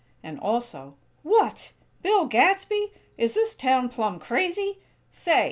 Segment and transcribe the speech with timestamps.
[0.23, 1.73] And also: "What!
[2.01, 2.91] Bill Gadsby?
[3.19, 4.79] Is this town plumb crazy?
[5.11, 5.39] Say!